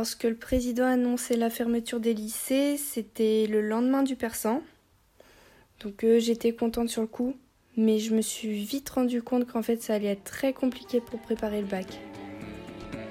lorsque 0.00 0.24
le 0.24 0.34
président 0.34 0.84
a 0.84 0.92
annoncé 0.92 1.36
la 1.36 1.50
fermeture 1.50 2.00
des 2.00 2.14
lycées, 2.14 2.78
c'était 2.78 3.46
le 3.46 3.60
lendemain 3.60 4.02
du 4.02 4.16
persan. 4.16 4.62
Donc 5.84 6.04
euh, 6.04 6.18
j'étais 6.18 6.54
contente 6.54 6.88
sur 6.88 7.02
le 7.02 7.06
coup, 7.06 7.36
mais 7.76 7.98
je 7.98 8.14
me 8.14 8.22
suis 8.22 8.64
vite 8.64 8.88
rendu 8.88 9.22
compte 9.22 9.46
qu'en 9.46 9.60
fait 9.60 9.82
ça 9.82 9.92
allait 9.92 10.06
être 10.06 10.24
très 10.24 10.54
compliqué 10.54 11.02
pour 11.02 11.20
préparer 11.20 11.60
le 11.60 11.66
bac. 11.66 11.84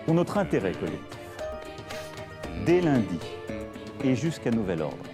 Pour 0.06 0.16
notre 0.16 0.40
intérêt 0.40 0.72
collectif, 0.72 1.20
dès 2.66 2.82
lundi 2.82 3.20
et 4.04 4.16
jusqu'à 4.16 4.50
nouvel 4.50 4.82
ordre, 4.82 5.06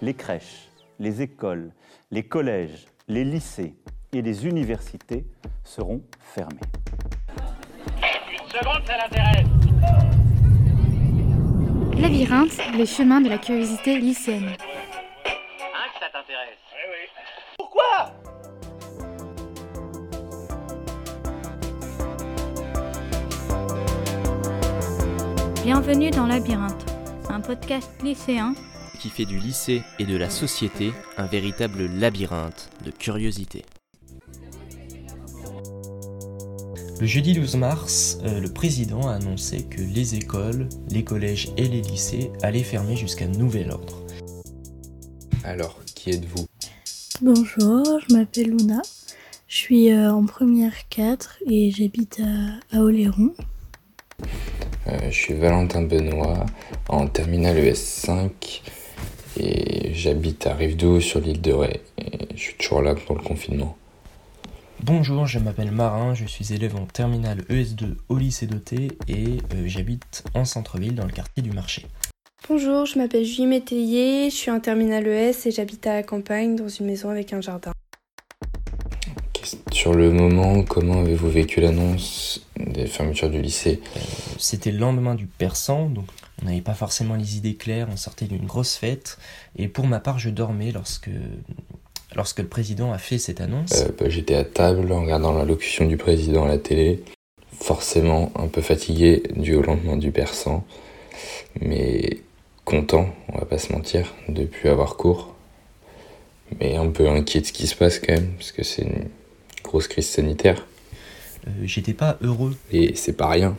les 0.00 0.14
crèches, 0.14 0.70
les 0.98 1.20
écoles, 1.20 1.70
les 2.12 2.22
collèges, 2.22 2.86
les 3.08 3.24
lycées 3.24 3.74
et 4.14 4.22
les 4.22 4.46
universités 4.46 5.26
seront 5.64 6.00
fermés. 6.18 6.60
Une 7.98 8.48
seconde, 8.48 8.86
ça 8.86 8.96
l'intéresse. 8.96 9.53
Labyrinthe, 12.04 12.60
les 12.76 12.84
chemins 12.84 13.22
de 13.22 13.30
la 13.30 13.38
curiosité 13.38 13.98
lycéenne. 13.98 14.44
Hein, 14.44 15.88
que 15.94 16.00
ça 16.00 16.10
t'intéresse 16.12 16.58
Eh 16.70 16.90
oui. 16.90 17.08
Pourquoi? 17.56 18.12
Bienvenue 25.64 26.10
dans 26.10 26.26
Labyrinthe, 26.26 26.84
un 27.30 27.40
podcast 27.40 27.90
lycéen 28.02 28.52
qui 29.00 29.08
fait 29.08 29.24
du 29.24 29.38
lycée 29.38 29.82
et 29.98 30.04
de 30.04 30.18
la 30.18 30.28
société 30.28 30.92
un 31.16 31.24
véritable 31.24 31.86
labyrinthe 31.86 32.68
de 32.84 32.90
curiosité. 32.90 33.64
Le 37.04 37.08
jeudi 37.08 37.34
12 37.34 37.56
mars, 37.56 38.18
euh, 38.24 38.40
le 38.40 38.50
président 38.50 39.08
a 39.08 39.16
annoncé 39.16 39.64
que 39.64 39.82
les 39.82 40.14
écoles, 40.14 40.70
les 40.88 41.04
collèges 41.04 41.50
et 41.58 41.68
les 41.68 41.82
lycées 41.82 42.30
allaient 42.40 42.62
fermer 42.62 42.96
jusqu'à 42.96 43.26
nouvel 43.26 43.72
ordre. 43.72 44.00
Alors, 45.44 45.80
qui 45.94 46.12
êtes-vous? 46.12 46.46
Bonjour, 47.20 48.00
je 48.08 48.14
m'appelle 48.14 48.56
Luna. 48.56 48.80
Je 49.48 49.54
suis 49.54 49.92
euh, 49.92 50.14
en 50.14 50.24
première 50.24 50.88
4 50.88 51.40
et 51.46 51.70
j'habite 51.70 52.22
à, 52.72 52.78
à 52.78 52.80
Oléron. 52.80 53.34
Euh, 54.86 55.10
Je 55.10 55.14
suis 55.14 55.34
Valentin 55.34 55.82
Benoît, 55.82 56.46
en 56.88 57.06
terminale 57.06 57.58
ES5 57.58 58.30
et 59.38 59.92
j'habite 59.92 60.46
à 60.46 60.54
Rive-d'Eau 60.54 61.00
sur 61.00 61.20
l'île 61.20 61.42
de 61.42 61.52
Ré. 61.52 61.82
Et 61.98 62.34
je 62.34 62.40
suis 62.40 62.54
toujours 62.54 62.80
là 62.80 62.94
pour 62.94 63.14
le 63.14 63.22
confinement. 63.22 63.76
Bonjour, 64.86 65.26
je 65.26 65.38
m'appelle 65.38 65.70
Marin, 65.70 66.12
je 66.12 66.26
suis 66.26 66.52
élève 66.52 66.76
en 66.76 66.84
terminale 66.84 67.40
ES2 67.48 67.96
au 68.10 68.18
lycée 68.18 68.46
Doté 68.46 68.88
et 69.08 69.38
euh, 69.54 69.62
j'habite 69.64 70.24
en 70.34 70.44
centre-ville 70.44 70.94
dans 70.94 71.06
le 71.06 71.10
quartier 71.10 71.42
du 71.42 71.52
marché. 71.52 71.86
Bonjour, 72.50 72.84
je 72.84 72.98
m'appelle 72.98 73.24
Julie 73.24 73.46
Métayer, 73.46 74.28
je 74.28 74.34
suis 74.34 74.50
en 74.50 74.60
terminale 74.60 75.06
ES 75.06 75.46
et 75.46 75.50
j'habite 75.52 75.86
à 75.86 75.94
la 75.94 76.02
campagne 76.02 76.54
dans 76.54 76.68
une 76.68 76.84
maison 76.84 77.08
avec 77.08 77.32
un 77.32 77.40
jardin. 77.40 77.72
Sur 79.72 79.94
le 79.94 80.12
moment, 80.12 80.62
comment 80.64 81.00
avez-vous 81.00 81.30
vécu 81.30 81.62
l'annonce 81.62 82.46
des 82.58 82.86
fermetures 82.86 83.30
du 83.30 83.40
lycée? 83.40 83.80
C'était 84.36 84.70
le 84.70 84.78
lendemain 84.78 85.14
du 85.14 85.24
persan, 85.24 85.88
donc 85.88 86.04
on 86.42 86.44
n'avait 86.44 86.60
pas 86.60 86.74
forcément 86.74 87.14
les 87.14 87.38
idées 87.38 87.54
claires, 87.54 87.88
on 87.90 87.96
sortait 87.96 88.26
d'une 88.26 88.44
grosse 88.44 88.74
fête 88.74 89.16
et 89.56 89.66
pour 89.66 89.86
ma 89.86 90.00
part 90.00 90.18
je 90.18 90.28
dormais 90.28 90.72
lorsque, 90.72 91.08
lorsque 92.14 92.38
le 92.40 92.46
président 92.46 92.92
a 92.92 92.98
fait 92.98 93.18
cette 93.18 93.40
annonce. 93.40 93.72
Euh, 93.82 93.88
bah, 93.98 94.08
J'étais 94.08 94.34
à 94.34 94.44
table 94.44 94.90
en 94.92 95.02
regardant 95.02 95.32
l'allocution 95.32 95.86
du 95.86 95.96
président 95.96 96.44
à 96.44 96.48
la 96.48 96.58
télé, 96.58 97.02
forcément 97.60 98.32
un 98.36 98.48
peu 98.48 98.60
fatigué 98.62 99.22
dû 99.36 99.54
au 99.54 99.62
lendemain 99.62 99.96
du 99.96 100.10
persan, 100.10 100.64
mais 101.60 102.18
content, 102.64 103.06
on 103.32 103.38
va 103.38 103.44
pas 103.44 103.58
se 103.58 103.72
mentir, 103.72 104.12
de 104.28 104.44
plus 104.44 104.68
avoir 104.68 104.96
cours, 104.96 105.34
mais 106.60 106.76
un 106.76 106.88
peu 106.88 107.08
inquiet 107.08 107.40
de 107.40 107.46
ce 107.46 107.52
qui 107.52 107.66
se 107.66 107.74
passe 107.74 107.98
quand 107.98 108.12
même, 108.14 108.32
parce 108.34 108.52
que 108.52 108.62
c'est 108.62 108.82
une 108.82 109.08
grosse 109.62 109.88
crise 109.88 110.08
sanitaire, 110.08 110.66
Euh, 111.46 111.50
J'étais 111.64 111.92
pas 111.92 112.16
heureux 112.22 112.56
et 112.72 112.94
c'est 112.96 113.12
pas 113.12 113.28
rien. 113.28 113.54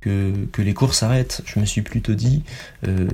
que, 0.00 0.32
que 0.52 0.62
les 0.62 0.74
cours 0.74 0.94
s'arrêtent. 0.94 1.42
Je 1.44 1.58
me 1.60 1.66
suis 1.66 1.82
plutôt 1.82 2.14
dit 2.14 2.42
euh, 2.86 3.08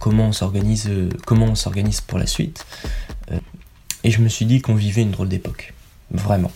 comment 0.00 0.28
on 0.28 0.32
s'organise 0.32 0.88
euh, 0.88 1.08
comment 1.26 1.46
on 1.46 1.54
s'organise 1.54 2.00
pour 2.00 2.18
la 2.18 2.26
suite. 2.26 2.64
Euh, 3.30 3.38
et 4.06 4.10
je 4.12 4.22
me 4.22 4.28
suis 4.28 4.46
dit 4.46 4.62
qu'on 4.62 4.76
vivait 4.76 5.02
une 5.02 5.10
drôle 5.10 5.28
d'époque. 5.28 5.74
Vraiment. 6.12 6.52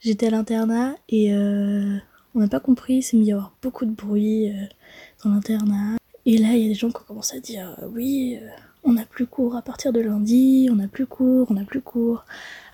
J'étais 0.00 0.28
à 0.28 0.30
l'internat 0.30 0.94
et 1.10 1.34
euh, 1.34 1.98
on 2.34 2.40
n'a 2.40 2.48
pas 2.48 2.60
compris, 2.60 2.94
il 2.94 3.02
s'est 3.02 3.18
mis 3.18 3.30
à 3.30 3.34
avoir 3.34 3.52
beaucoup 3.60 3.84
de 3.84 3.90
bruit 3.90 4.48
euh, 4.48 4.64
dans 5.22 5.32
l'internat. 5.32 5.98
Et 6.24 6.38
là, 6.38 6.54
il 6.54 6.62
y 6.62 6.64
a 6.64 6.68
des 6.68 6.74
gens 6.74 6.88
qui 6.88 6.96
ont 6.96 7.04
commencé 7.06 7.36
à 7.36 7.40
dire 7.40 7.76
euh, 7.82 7.88
oui, 7.92 8.38
on 8.84 8.94
n'a 8.94 9.04
plus 9.04 9.26
cours 9.26 9.54
à 9.54 9.60
partir 9.60 9.92
de 9.92 10.00
lundi, 10.00 10.70
on 10.72 10.76
n'a 10.76 10.88
plus 10.88 11.04
cours, 11.04 11.46
on 11.50 11.54
n'a 11.54 11.64
plus 11.64 11.82
cours. 11.82 12.24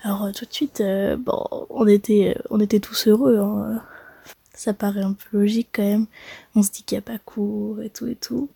Alors 0.03 0.31
tout 0.31 0.45
de 0.45 0.53
suite, 0.53 0.81
bon, 1.19 1.43
on 1.69 1.85
était, 1.85 2.37
on 2.51 2.61
était 2.61 2.79
tous 2.79 3.07
heureux. 3.07 3.37
hein. 3.39 3.81
Ça 4.53 4.73
paraît 4.73 5.01
un 5.01 5.11
peu 5.11 5.39
logique 5.39 5.69
quand 5.73 5.83
même. 5.83 6.05
On 6.55 6.63
se 6.63 6.71
dit 6.71 6.83
qu'il 6.83 6.95
n'y 6.95 6.99
a 6.99 7.01
pas 7.01 7.17
cours 7.17 7.81
et 7.81 7.89
tout 7.89 8.07
et 8.07 8.15
tout. 8.15 8.49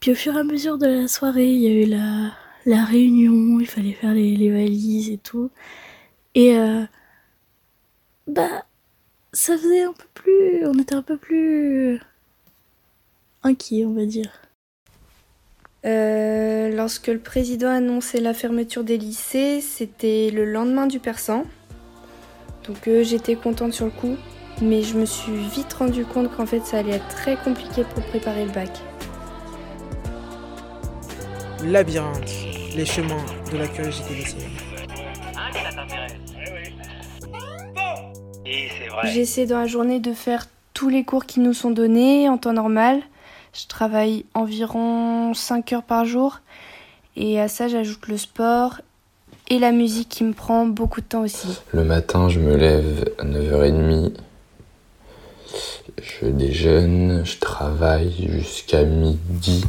Puis 0.00 0.12
au 0.12 0.14
fur 0.14 0.36
et 0.36 0.40
à 0.40 0.44
mesure 0.44 0.76
de 0.76 0.86
la 0.86 1.08
soirée, 1.08 1.50
il 1.50 1.60
y 1.60 1.66
a 1.66 1.70
eu 1.70 1.86
la, 1.86 2.32
la 2.66 2.84
réunion, 2.84 3.60
il 3.60 3.66
fallait 3.66 3.92
faire 3.92 4.12
les, 4.12 4.50
valises 4.50 5.08
et 5.08 5.18
tout. 5.18 5.50
Et 6.34 6.58
euh, 6.58 6.84
bah, 8.26 8.66
ça 9.32 9.56
faisait 9.56 9.84
un 9.84 9.92
peu 9.92 10.06
plus. 10.14 10.66
On 10.66 10.78
était 10.78 10.96
un 10.96 11.02
peu 11.02 11.16
plus. 11.16 12.00
inquiets, 13.42 13.86
on 13.86 13.92
va 13.94 14.04
dire. 14.04 14.42
Euh, 15.86 16.74
lorsque 16.74 17.06
le 17.06 17.20
président 17.20 17.68
a 17.68 17.74
annoncé 17.74 18.20
la 18.20 18.34
fermeture 18.34 18.82
des 18.82 18.98
lycées, 18.98 19.60
c'était 19.60 20.30
le 20.32 20.44
lendemain 20.44 20.88
du 20.88 20.98
persan. 20.98 21.44
Donc 22.66 22.88
euh, 22.88 23.04
j'étais 23.04 23.36
contente 23.36 23.72
sur 23.72 23.84
le 23.84 23.92
coup, 23.92 24.16
mais 24.60 24.82
je 24.82 24.98
me 24.98 25.06
suis 25.06 25.36
vite 25.36 25.72
rendu 25.74 26.04
compte 26.04 26.34
qu'en 26.34 26.46
fait 26.46 26.64
ça 26.64 26.78
allait 26.78 26.96
être 26.96 27.08
très 27.08 27.36
compliqué 27.36 27.84
pour 27.84 28.02
préparer 28.06 28.44
le 28.44 28.50
bac. 28.50 28.70
Labyrinthe, 31.64 32.30
les 32.76 32.84
chemins 32.84 33.24
de 33.52 33.56
la 33.58 33.66
curiosité. 33.66 34.14
Hein, 35.36 35.50
ça 35.52 35.74
t'intéresse 35.74 36.12
Eh 36.34 36.50
oui. 36.52 36.74
Et 38.44 38.68
c'est 38.78 38.88
vrai. 38.88 39.08
J'essaie 39.12 39.46
dans 39.46 39.58
la 39.58 39.66
journée 39.66 39.98
de 40.00 40.12
faire 40.12 40.46
tous 40.74 40.88
les 40.88 41.04
cours 41.04 41.24
qui 41.26 41.40
nous 41.40 41.54
sont 41.54 41.70
donnés 41.70 42.28
en 42.28 42.38
temps 42.38 42.52
normal. 42.52 43.00
Je 43.54 43.66
travaille 43.66 44.26
environ 44.34 45.32
5 45.34 45.72
heures 45.72 45.82
par 45.82 46.04
jour 46.04 46.40
et 47.16 47.40
à 47.40 47.48
ça 47.48 47.68
j'ajoute 47.68 48.06
le 48.08 48.18
sport 48.18 48.80
et 49.48 49.58
la 49.58 49.72
musique 49.72 50.10
qui 50.10 50.24
me 50.24 50.34
prend 50.34 50.66
beaucoup 50.66 51.00
de 51.00 51.06
temps 51.06 51.22
aussi. 51.22 51.48
Le 51.72 51.84
matin, 51.84 52.28
je 52.28 52.38
me 52.40 52.54
lève 52.56 53.10
à 53.18 53.24
9h30. 53.24 54.12
Je 56.02 56.26
déjeune, 56.26 57.22
je 57.24 57.38
travaille 57.38 58.28
jusqu'à 58.30 58.84
midi 58.84 59.64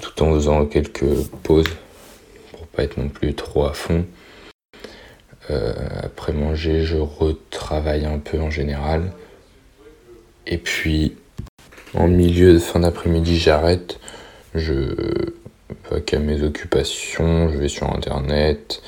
tout 0.00 0.22
en 0.22 0.32
faisant 0.34 0.66
quelques 0.66 1.24
pauses 1.42 1.68
pour 2.52 2.66
pas 2.68 2.84
être 2.84 2.96
non 2.96 3.08
plus 3.08 3.34
trop 3.34 3.64
à 3.64 3.72
fond. 3.72 4.04
Euh, 5.50 5.72
après 6.02 6.32
manger, 6.32 6.84
je 6.84 6.96
retravaille 6.96 8.04
un 8.04 8.18
peu 8.18 8.40
en 8.40 8.50
général. 8.50 9.12
Et 10.46 10.58
puis, 10.58 11.16
en 11.94 12.08
milieu 12.08 12.52
de 12.52 12.58
fin 12.58 12.80
d'après-midi, 12.80 13.38
j'arrête. 13.38 13.98
Je 14.54 14.72
vais 15.90 16.00
qu'à 16.02 16.18
mes 16.18 16.42
occupations, 16.42 17.48
je 17.50 17.58
vais 17.58 17.68
sur 17.68 17.92
internet. 17.92 18.82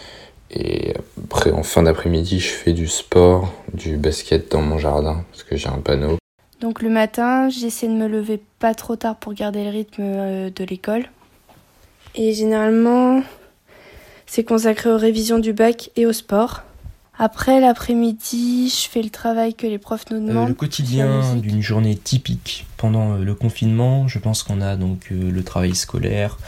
Et 0.51 0.95
après, 1.25 1.51
en 1.51 1.63
fin 1.63 1.83
d'après-midi, 1.83 2.41
je 2.41 2.49
fais 2.49 2.73
du 2.73 2.89
sport, 2.89 3.53
du 3.75 3.97
basket 3.97 4.51
dans 4.51 4.63
mon 4.63 4.79
jardin, 4.79 5.25
parce 5.31 5.43
que 5.43 5.57
j'ai 5.57 5.69
un 5.69 5.79
panneau. 5.79 6.17
Donc 6.61 6.83
le 6.83 6.89
matin, 6.89 7.49
j'essaie 7.49 7.87
de 7.87 7.93
me 7.93 8.09
lever 8.09 8.41
pas 8.59 8.75
trop 8.75 8.97
tard 8.97 9.17
pour 9.17 9.33
garder 9.35 9.63
le 9.65 9.71
rythme 9.71 10.03
euh, 10.03 10.51
de 10.51 10.65
l'école. 10.65 11.05
Et 12.15 12.33
généralement, 12.35 13.23
c'est 14.27 14.43
consacré 14.45 14.91
aux 14.91 14.97
révisions 14.99 15.39
du 15.39 15.53
bac 15.53 15.91
et 15.97 16.05
au 16.07 16.13
sport. 16.13 16.63
Après 17.21 17.61
l'après-midi, 17.61 18.69
je 18.71 18.89
fais 18.89 19.03
le 19.03 19.11
travail 19.11 19.55
que 19.55 19.67
les 19.67 19.79
profs 19.79 20.05
nous 20.11 20.17
Euh, 20.19 20.29
demandent. 20.29 20.49
le 20.49 20.55
quotidien 20.55 21.35
d'une 21.37 21.63
journée 21.63 21.97
typique 21.97 22.67
pendant 22.77 23.15
euh, 23.15 23.25
le 23.25 23.35
confinement, 23.35 24.09
je 24.09 24.19
pense 24.19 24.43
qu'on 24.43 24.61
a 24.61 24.77
donc 24.77 25.11
le 25.11 25.43
travail 25.45 25.75
scolaire 25.75 26.39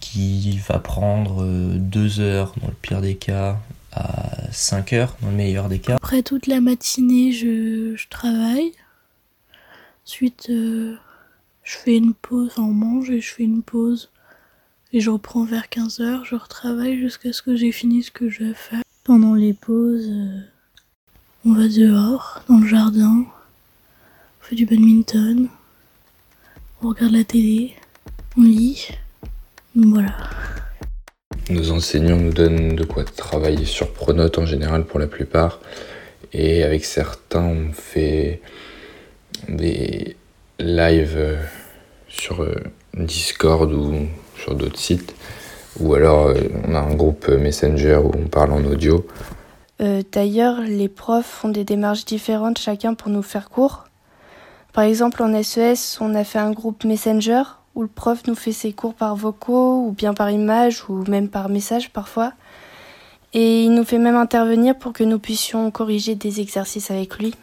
qui 0.00 0.58
va 0.66 0.78
prendre 0.78 1.44
deux 1.76 2.20
heures 2.20 2.54
dans 2.60 2.68
le 2.68 2.74
pire 2.80 3.02
des 3.02 3.16
cas 3.16 3.58
à 3.92 4.30
5 4.50 4.92
heures 4.94 5.16
dans 5.20 5.28
le 5.30 5.36
meilleur 5.36 5.68
des 5.68 5.78
cas. 5.78 5.96
Après 5.96 6.22
toute 6.22 6.46
la 6.46 6.60
matinée, 6.60 7.32
je, 7.32 7.94
je 7.96 8.08
travaille. 8.08 8.72
Ensuite, 10.10 10.48
euh, 10.50 10.96
je 11.62 11.76
fais 11.76 11.96
une 11.96 12.14
pause, 12.14 12.54
on 12.58 12.62
mange 12.62 13.10
et 13.10 13.20
je 13.20 13.32
fais 13.32 13.44
une 13.44 13.62
pause. 13.62 14.10
Et 14.92 14.98
je 14.98 15.08
reprends 15.08 15.44
vers 15.44 15.66
15h, 15.70 16.24
je 16.24 16.34
retravaille 16.34 16.98
jusqu'à 16.98 17.32
ce 17.32 17.42
que 17.42 17.54
j'ai 17.54 17.70
fini 17.70 18.02
ce 18.02 18.10
que 18.10 18.28
je 18.28 18.42
vais 18.42 18.54
faire. 18.54 18.82
Pendant 19.04 19.34
les 19.34 19.52
pauses, 19.52 20.08
euh, 20.10 20.40
on 21.44 21.52
va 21.52 21.68
dehors, 21.68 22.42
dans 22.48 22.58
le 22.58 22.66
jardin, 22.66 23.24
on 23.24 24.44
fait 24.44 24.56
du 24.56 24.66
badminton, 24.66 25.48
on 26.82 26.88
regarde 26.88 27.12
la 27.12 27.22
télé, 27.22 27.76
on 28.36 28.42
lit. 28.42 28.88
Voilà. 29.76 30.28
Nos 31.50 31.70
enseignants 31.70 32.18
nous 32.18 32.32
donnent 32.32 32.74
de 32.74 32.84
quoi 32.84 33.04
travailler 33.04 33.64
sur 33.64 33.92
Pronote 33.92 34.38
en 34.38 34.44
général 34.44 34.86
pour 34.86 34.98
la 34.98 35.06
plupart. 35.06 35.60
Et 36.32 36.64
avec 36.64 36.84
certains, 36.84 37.44
on 37.44 37.72
fait 37.72 38.42
des 39.48 40.16
lives 40.58 41.16
euh, 41.16 41.42
sur 42.08 42.42
euh, 42.42 42.54
Discord 42.94 43.72
ou 43.72 43.94
sur 44.36 44.54
d'autres 44.54 44.78
sites. 44.78 45.14
Ou 45.78 45.94
alors 45.94 46.28
euh, 46.28 46.34
on 46.66 46.74
a 46.74 46.80
un 46.80 46.94
groupe 46.94 47.28
Messenger 47.28 48.00
où 48.04 48.12
on 48.16 48.28
parle 48.28 48.52
en 48.52 48.64
audio. 48.64 49.06
D'ailleurs, 50.12 50.60
les 50.60 50.90
profs 50.90 51.24
font 51.24 51.48
des 51.48 51.64
démarches 51.64 52.04
différentes 52.04 52.58
chacun 52.58 52.92
pour 52.92 53.10
nous 53.10 53.22
faire 53.22 53.48
cours. 53.48 53.86
Par 54.74 54.84
exemple, 54.84 55.22
en 55.22 55.42
SES, 55.42 55.96
on 56.02 56.14
a 56.14 56.22
fait 56.22 56.38
un 56.38 56.52
groupe 56.52 56.84
Messenger 56.84 57.44
où 57.74 57.80
le 57.80 57.88
prof 57.88 58.20
nous 58.26 58.34
fait 58.34 58.52
ses 58.52 58.74
cours 58.74 58.92
par 58.92 59.16
vocaux 59.16 59.86
ou 59.86 59.92
bien 59.92 60.12
par 60.12 60.30
image 60.30 60.84
ou 60.90 61.02
même 61.08 61.30
par 61.30 61.48
message 61.48 61.90
parfois. 61.94 62.34
Et 63.32 63.62
il 63.62 63.72
nous 63.72 63.84
fait 63.84 63.96
même 63.96 64.16
intervenir 64.16 64.76
pour 64.76 64.92
que 64.92 65.02
nous 65.02 65.18
puissions 65.18 65.70
corriger 65.70 66.14
des 66.14 66.40
exercices 66.40 66.90
avec 66.90 67.18
lui. 67.18 67.34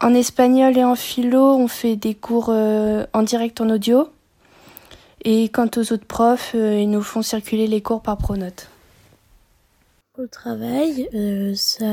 En 0.00 0.14
espagnol 0.14 0.76
et 0.76 0.84
en 0.84 0.94
philo, 0.94 1.54
on 1.56 1.68
fait 1.68 1.96
des 1.96 2.14
cours 2.14 2.50
euh, 2.50 3.04
en 3.12 3.22
direct 3.22 3.60
en 3.60 3.68
audio. 3.70 4.08
Et 5.24 5.48
quant 5.48 5.68
aux 5.76 5.92
autres 5.92 6.06
profs, 6.06 6.52
euh, 6.54 6.78
ils 6.80 6.90
nous 6.90 7.02
font 7.02 7.22
circuler 7.22 7.66
les 7.66 7.82
cours 7.82 8.00
par 8.02 8.16
Pronote. 8.16 8.68
Au 10.16 10.26
travail, 10.26 11.08
euh, 11.14 11.52
ça, 11.54 11.86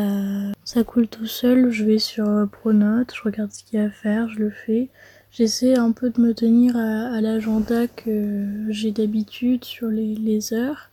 ça 0.63 0.83
coule 0.83 1.07
tout 1.07 1.25
seul. 1.25 1.71
Je 1.71 1.83
vais 1.83 1.99
sur 1.99 2.47
Pronote, 2.51 3.13
je 3.13 3.21
regarde 3.23 3.51
ce 3.51 3.63
qu'il 3.63 3.79
y 3.79 3.81
a 3.81 3.85
à 3.85 3.89
faire, 3.89 4.29
je 4.29 4.39
le 4.39 4.51
fais. 4.51 4.89
J'essaie 5.31 5.77
un 5.77 5.91
peu 5.91 6.11
de 6.11 6.21
me 6.21 6.33
tenir 6.33 6.77
à, 6.77 7.15
à 7.15 7.21
l'agenda 7.21 7.87
que 7.87 8.45
j'ai 8.69 8.91
d'habitude 8.91 9.65
sur 9.65 9.87
les, 9.87 10.15
les 10.15 10.53
heures. 10.53 10.91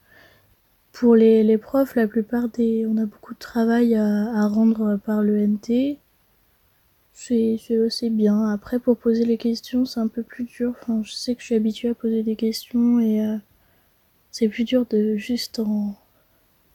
Pour 0.92 1.14
les, 1.14 1.42
les 1.42 1.58
profs, 1.58 1.94
la 1.94 2.06
plupart 2.06 2.48
des, 2.48 2.86
on 2.86 2.96
a 2.96 3.04
beaucoup 3.04 3.34
de 3.34 3.38
travail 3.38 3.94
à, 3.94 4.04
à 4.34 4.46
rendre 4.48 4.98
par 5.04 5.22
le 5.22 5.46
NT. 5.46 5.98
C'est 7.14 7.58
c'est 7.64 7.76
assez 7.84 8.10
bien. 8.10 8.48
Après, 8.50 8.78
pour 8.78 8.96
poser 8.96 9.24
les 9.24 9.38
questions, 9.38 9.84
c'est 9.84 10.00
un 10.00 10.08
peu 10.08 10.22
plus 10.22 10.44
dur. 10.44 10.74
Enfin, 10.82 11.02
je 11.04 11.12
sais 11.12 11.34
que 11.34 11.40
je 11.40 11.46
suis 11.46 11.54
habituée 11.54 11.90
à 11.90 11.94
poser 11.94 12.22
des 12.22 12.36
questions 12.36 13.00
et 13.00 13.24
euh, 13.24 13.36
c'est 14.30 14.48
plus 14.48 14.64
dur 14.64 14.86
de 14.90 15.16
juste 15.16 15.58
en, 15.58 15.94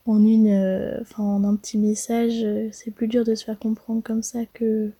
en 0.05 0.23
une, 0.25 0.47
euh, 0.47 0.99
enfin 1.01 1.23
en 1.23 1.43
un 1.43 1.55
petit 1.55 1.77
message, 1.77 2.45
c'est 2.71 2.91
plus 2.91 3.07
dur 3.07 3.23
de 3.23 3.35
se 3.35 3.45
faire 3.45 3.59
comprendre 3.59 4.01
comme 4.03 4.23
ça 4.23 4.45
que 4.53 4.91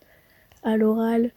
à 0.62 0.76
l'oral 0.76 1.30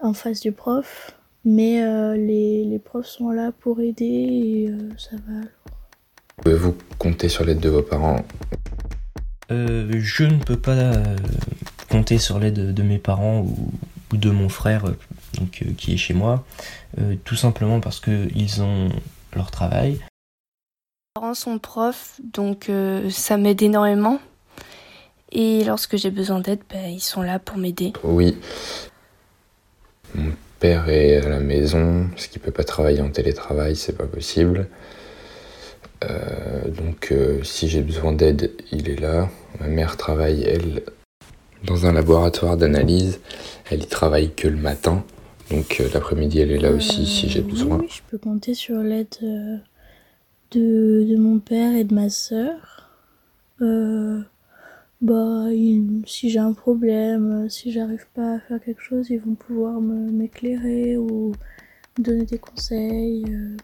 en 0.00 0.14
face 0.14 0.40
du 0.40 0.52
prof. 0.52 1.16
Mais 1.44 1.82
euh, 1.82 2.16
les, 2.16 2.64
les 2.64 2.78
profs 2.78 3.06
sont 3.06 3.30
là 3.30 3.50
pour 3.50 3.80
aider 3.80 4.04
et 4.04 4.68
euh, 4.70 4.90
ça 4.98 5.16
va. 5.26 5.40
Pouvez-vous 6.36 6.74
compter 6.98 7.28
sur 7.30 7.44
l'aide 7.44 7.60
de 7.60 7.70
vos 7.70 7.82
parents? 7.82 8.22
Euh, 9.50 9.90
je 9.94 10.24
ne 10.24 10.42
peux 10.42 10.58
pas 10.58 10.76
euh, 10.76 11.16
compter 11.90 12.18
sur 12.18 12.38
l'aide 12.38 12.72
de 12.72 12.82
mes 12.82 12.98
parents 12.98 13.40
ou, 13.40 13.72
ou 14.12 14.16
de 14.16 14.30
mon 14.30 14.48
frère 14.48 14.86
euh, 14.86 14.96
donc, 15.38 15.62
euh, 15.62 15.72
qui 15.76 15.94
est 15.94 15.96
chez 15.96 16.14
moi, 16.14 16.44
euh, 16.98 17.16
tout 17.24 17.36
simplement 17.36 17.80
parce 17.80 18.00
qu'ils 18.00 18.62
ont 18.62 18.88
leur 19.34 19.50
travail. 19.50 19.92
Mes 19.92 21.20
parents 21.20 21.34
sont 21.34 21.58
profs, 21.58 22.20
donc 22.32 22.68
euh, 22.68 23.10
ça 23.10 23.36
m'aide 23.36 23.62
énormément. 23.62 24.20
Et 25.32 25.62
lorsque 25.64 25.96
j'ai 25.96 26.10
besoin 26.10 26.40
d'aide, 26.40 26.60
ben, 26.68 26.90
ils 26.90 27.00
sont 27.00 27.22
là 27.22 27.38
pour 27.38 27.56
m'aider. 27.56 27.92
Oui. 28.02 28.36
Mon 30.14 30.32
père 30.58 30.88
est 30.88 31.18
à 31.18 31.28
la 31.28 31.38
maison, 31.40 32.08
parce 32.10 32.26
qu'il 32.26 32.40
peut 32.40 32.50
pas 32.50 32.64
travailler 32.64 33.00
en 33.00 33.10
télétravail, 33.10 33.76
c'est 33.76 33.96
pas 33.96 34.06
possible. 34.06 34.68
Euh, 36.02 36.68
donc 36.68 37.12
euh, 37.12 37.42
si 37.44 37.68
j'ai 37.68 37.82
besoin 37.82 38.12
d'aide, 38.12 38.52
il 38.72 38.88
est 38.88 38.98
là. 38.98 39.28
Ma 39.60 39.66
mère 39.68 39.96
travaille, 39.96 40.42
elle, 40.42 40.82
dans 41.64 41.86
un 41.86 41.92
laboratoire 41.92 42.56
d'analyse. 42.56 43.20
Elle 43.70 43.82
y 43.82 43.86
travaille 43.86 44.32
que 44.34 44.48
le 44.48 44.56
matin. 44.56 45.04
Donc 45.50 45.78
euh, 45.80 45.88
l'après-midi, 45.92 46.40
elle 46.40 46.52
est 46.52 46.58
là 46.58 46.70
aussi 46.70 47.06
si 47.06 47.28
j'ai 47.28 47.40
Euh, 47.40 47.44
besoin. 47.44 47.78
Oui, 47.78 47.88
je 47.90 48.00
peux 48.10 48.18
compter 48.18 48.54
sur 48.54 48.78
l'aide 48.78 49.08
euh, 49.22 49.56
de, 50.52 51.04
de 51.08 51.16
mon 51.16 51.38
père 51.38 51.74
et 51.76 51.84
de 51.84 51.94
ma 51.94 52.08
sœur. 52.08 52.88
Euh, 53.60 54.20
bah, 55.00 55.46
ils- 55.52 56.02
si 56.06 56.30
j'ai 56.30 56.38
un 56.38 56.52
problème, 56.52 57.44
euh, 57.46 57.48
si 57.48 57.72
j'arrive 57.72 58.06
pas 58.14 58.34
à 58.36 58.38
faire 58.40 58.60
quelque 58.64 58.82
chose, 58.82 59.06
ils 59.10 59.18
vont 59.20 59.34
pouvoir 59.34 59.80
me- 59.80 60.10
m'éclairer 60.10 60.96
ou 60.96 61.32
me 61.98 62.02
donner 62.04 62.24
des 62.24 62.38
conseils. 62.38 63.24
euh. 63.28 63.56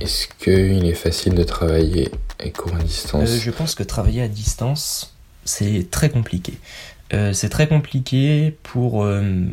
Est-ce 0.00 0.26
qu'il 0.26 0.84
est 0.86 0.94
facile 0.94 1.34
de 1.34 1.44
travailler 1.44 2.10
à 2.40 2.48
distance? 2.82 3.22
Euh, 3.30 3.38
je 3.38 3.50
pense 3.50 3.74
que 3.74 3.82
travailler 3.84 4.22
à 4.22 4.28
distance, 4.28 5.11
c'est 5.44 5.90
très 5.90 6.10
compliqué. 6.10 6.54
Euh, 7.12 7.32
c'est 7.32 7.48
très 7.48 7.68
compliqué 7.68 8.56
pour, 8.62 9.04
euh, 9.04 9.44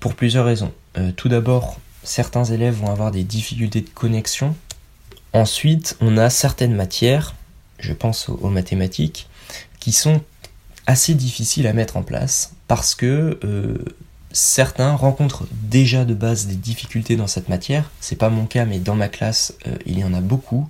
pour 0.00 0.14
plusieurs 0.14 0.44
raisons. 0.44 0.72
Euh, 0.96 1.10
tout 1.12 1.28
d'abord, 1.28 1.80
certains 2.02 2.44
élèves 2.44 2.74
vont 2.74 2.90
avoir 2.90 3.10
des 3.10 3.24
difficultés 3.24 3.80
de 3.80 3.90
connexion. 3.90 4.54
Ensuite, 5.32 5.96
on 6.00 6.16
a 6.16 6.30
certaines 6.30 6.74
matières, 6.74 7.34
je 7.78 7.92
pense 7.92 8.28
aux, 8.28 8.38
aux 8.42 8.48
mathématiques, 8.48 9.28
qui 9.80 9.92
sont 9.92 10.20
assez 10.86 11.14
difficiles 11.14 11.66
à 11.66 11.72
mettre 11.72 11.96
en 11.96 12.02
place 12.02 12.52
parce 12.68 12.94
que 12.94 13.40
certains 14.30 14.92
rencontrent 14.92 15.46
déjà 15.50 16.04
de 16.04 16.14
base 16.14 16.46
des 16.46 16.54
difficultés 16.54 17.16
dans 17.16 17.26
cette 17.26 17.48
matière. 17.48 17.90
C'est 18.00 18.16
pas 18.16 18.28
mon 18.28 18.46
cas, 18.46 18.64
mais 18.66 18.78
dans 18.78 18.94
ma 18.94 19.08
classe, 19.08 19.54
il 19.84 19.98
y 19.98 20.04
en 20.04 20.14
a 20.14 20.20
beaucoup 20.20 20.68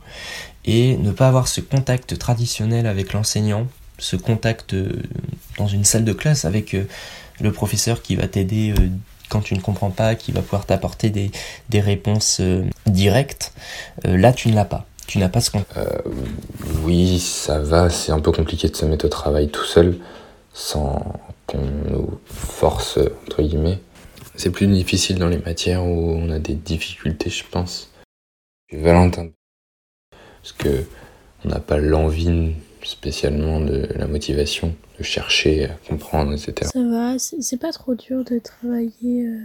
et 0.64 0.96
ne 0.96 1.12
pas 1.12 1.28
avoir 1.28 1.48
ce 1.48 1.60
contact 1.60 2.18
traditionnel 2.18 2.86
avec 2.86 3.12
l'enseignant, 3.12 3.66
ce 3.98 4.16
contact 4.16 4.74
euh, 4.74 5.02
dans 5.58 5.66
une 5.66 5.84
salle 5.84 6.04
de 6.04 6.12
classe 6.12 6.44
avec 6.44 6.74
euh, 6.74 6.84
le 7.40 7.52
professeur 7.52 8.02
qui 8.02 8.16
va 8.16 8.28
t'aider 8.28 8.72
euh, 8.72 8.88
quand 9.28 9.40
tu 9.40 9.54
ne 9.54 9.60
comprends 9.60 9.90
pas, 9.90 10.14
qui 10.14 10.32
va 10.32 10.42
pouvoir 10.42 10.66
t'apporter 10.66 11.10
des, 11.10 11.30
des 11.68 11.80
réponses 11.80 12.40
directes, 12.86 13.52
là 14.04 14.32
tu 14.32 14.48
ne 14.48 14.54
l'as 14.54 14.64
pas. 14.64 14.86
Tu 15.08 15.18
n'as 15.18 15.28
pas 15.28 15.40
ce 15.40 15.50
contact. 15.50 15.80
Oui, 16.84 17.18
ça 17.18 17.58
va, 17.58 17.90
c'est 17.90 18.12
un 18.12 18.20
peu 18.20 18.30
compliqué 18.30 18.68
de 18.68 18.76
se 18.76 18.84
mettre 18.86 19.04
au 19.04 19.08
travail 19.08 19.48
tout 19.48 19.64
seul 19.64 19.98
sans 20.52 21.20
qu'on 21.48 21.58
nous 21.90 22.20
force, 22.26 23.00
entre 23.24 23.42
guillemets. 23.42 23.80
C'est 24.36 24.50
plus 24.50 24.68
difficile 24.68 25.18
dans 25.18 25.28
les 25.28 25.38
matières 25.38 25.84
où 25.84 26.12
on 26.12 26.30
a 26.30 26.38
des 26.38 26.54
difficultés, 26.54 27.30
je 27.30 27.42
pense. 27.50 27.90
Puis 28.68 28.80
Valentin, 28.80 29.30
parce 30.40 30.52
que 30.52 30.84
on 31.44 31.48
n'a 31.48 31.58
pas 31.58 31.78
l'envie 31.78 32.54
spécialement 32.86 33.60
de 33.60 33.88
la 33.96 34.06
motivation 34.06 34.74
de 34.98 35.02
chercher 35.02 35.66
à 35.66 35.74
comprendre, 35.88 36.32
etc. 36.32 36.70
Ça 36.72 36.82
va, 36.84 37.18
c'est 37.18 37.56
pas 37.56 37.72
trop 37.72 37.94
dur 37.94 38.24
de 38.24 38.38
travailler 38.38 39.26
euh, 39.26 39.38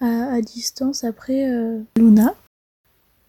à, 0.00 0.34
à 0.34 0.40
distance. 0.40 1.04
Après, 1.04 1.50
euh, 1.50 1.80
Luna, 1.96 2.34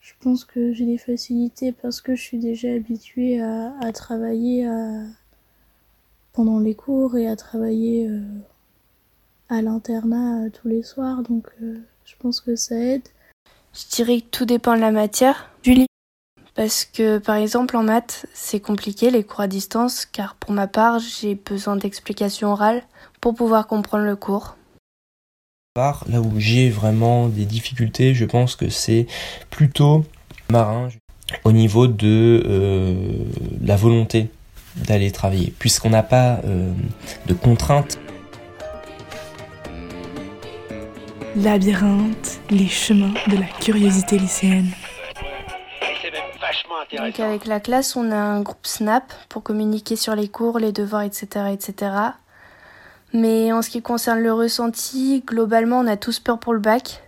je 0.02 0.14
pense 0.22 0.46
que 0.46 0.72
j'ai 0.74 0.86
des 0.86 0.98
facilités 0.98 1.72
parce 1.72 2.00
que 2.02 2.16
je 2.16 2.22
suis 2.22 2.38
déjà 2.38 2.72
habituée 2.72 3.42
à, 3.42 3.74
à 3.82 3.92
travailler 3.92 4.66
à- 4.68 5.04
pendant 6.34 6.60
les 6.60 6.76
cours 6.76 7.18
et 7.18 7.28
à 7.28 7.36
travailler 7.36 8.08
euh, 8.08 8.22
à 9.50 9.62
l'internat 9.62 10.50
tous 10.52 10.68
les 10.68 10.84
soirs. 10.84 11.24
Donc, 11.24 11.48
euh, 11.62 11.78
je 12.06 12.14
pense 12.20 12.40
que 12.42 12.56
ça 12.56 12.76
aide. 12.76 13.08
Je 13.74 13.96
dirais 13.96 14.22
que 14.22 14.28
tout 14.32 14.46
dépend 14.46 14.76
de 14.76 14.82
la 14.82 14.92
matière. 14.92 15.50
Julie. 15.64 15.88
Parce 16.56 16.86
que 16.86 17.18
par 17.18 17.36
exemple 17.36 17.76
en 17.76 17.84
maths, 17.84 18.26
c'est 18.34 18.62
compliqué 18.62 19.12
les 19.12 19.26
cours 19.26 19.42
à 19.42 19.48
distance 19.48 20.06
car 20.06 20.36
pour 20.36 20.54
ma 20.54 20.68
part, 20.68 21.00
j'ai 21.00 21.36
besoin 21.36 21.76
d'explications 21.76 22.54
orales 22.54 22.82
pour 23.20 23.36
pouvoir 23.36 23.68
comprendre 23.68 24.06
le 24.06 24.16
cours. 24.16 24.56
là 25.76 26.22
où 26.22 26.32
j'ai 26.38 26.70
vraiment 26.70 27.28
des 27.28 27.44
difficultés, 27.44 28.14
je 28.14 28.24
pense 28.24 28.56
que 28.56 28.70
c'est 28.70 29.06
plutôt 29.50 30.06
marin 30.50 30.88
au 31.44 31.52
niveau 31.52 31.88
de 31.88 32.42
euh, 32.46 32.94
la 33.62 33.76
volonté 33.76 34.30
d'aller 34.78 35.12
travailler, 35.12 35.54
puisqu'on 35.60 35.90
n'a 35.90 36.04
pas 36.04 36.40
euh, 36.46 36.72
de 37.26 37.34
contraintes. 37.34 38.00
Labyrinthe, 41.36 42.40
les 42.50 42.68
chemins 42.70 43.14
de 43.28 43.36
la 43.36 43.48
curiosité 43.60 44.18
lycéenne. 44.18 44.72
Donc 46.98 47.20
avec 47.20 47.46
la 47.46 47.60
classe, 47.60 47.96
on 47.96 48.12
a 48.12 48.18
un 48.18 48.42
groupe 48.42 48.66
Snap 48.66 49.14
pour 49.30 49.44
communiquer 49.44 49.96
sur 49.96 50.16
les 50.16 50.28
cours, 50.28 50.60
les 50.60 50.72
devoirs, 50.72 51.04
etc., 51.04 51.48
etc. 51.52 51.92
Mais 53.14 53.52
en 53.54 53.62
ce 53.62 53.70
qui 53.70 53.82
concerne 53.82 54.20
le 54.20 54.34
ressenti, 54.34 55.24
globalement, 55.26 55.80
on 55.80 55.88
a 55.88 55.98
tous 55.98 56.20
peur 56.20 56.40
pour 56.40 56.54
le 56.54 56.60
bac 56.60 57.02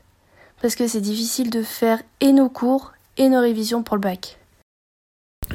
parce 0.61 0.75
que 0.75 0.87
c'est 0.87 1.01
difficile 1.01 1.49
de 1.49 1.61
faire 1.61 2.01
et 2.21 2.31
nos 2.31 2.49
cours 2.49 2.93
et 3.17 3.29
nos 3.29 3.41
révisions 3.41 3.83
pour 3.83 3.95
le 3.95 4.01
bac. 4.01 4.37